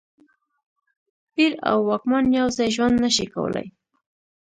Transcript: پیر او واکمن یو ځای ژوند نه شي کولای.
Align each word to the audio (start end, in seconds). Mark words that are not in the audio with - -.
پیر 1.33 1.51
او 1.69 1.77
واکمن 1.89 2.25
یو 2.39 2.47
ځای 2.57 2.69
ژوند 2.75 2.95
نه 3.03 3.09
شي 3.15 3.25
کولای. 3.33 3.67